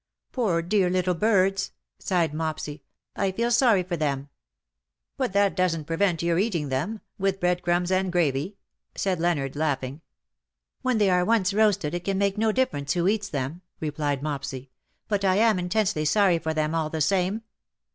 [0.29, 2.81] "'''^* Poor dear little birds V sighed Mopsy;"
[3.15, 4.29] I feel so sorry for them/^
[5.19, 8.57] ''But that doesnH prevent your eating them, with breadcrumbs and gravy,"''
[8.95, 10.01] said Leonard, laughing.
[10.83, 14.69] ''When they are once roasted, it can make no diflFerence who eats them/^ rejilied Mopsy;^'
[15.07, 17.43] but I am intensely sorry for them all the same."